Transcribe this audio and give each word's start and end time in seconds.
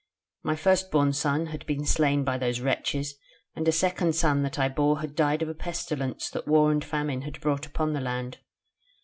My 0.41 0.55
first 0.55 0.89
born 0.89 1.13
had 1.13 1.63
been 1.67 1.85
slain 1.85 2.23
by 2.23 2.39
those 2.39 2.59
wretches, 2.59 3.13
and 3.55 3.67
a 3.67 3.71
second 3.71 4.15
son 4.15 4.41
that 4.41 4.57
I 4.57 4.67
bore 4.67 5.01
had 5.01 5.13
died 5.13 5.43
of 5.43 5.49
a 5.49 5.53
pestilence 5.53 6.27
that 6.31 6.47
war 6.47 6.71
and 6.71 6.83
famine 6.83 7.21
had 7.21 7.39
brought 7.39 7.67
upon 7.67 7.93
the 7.93 8.01
land. 8.01 8.39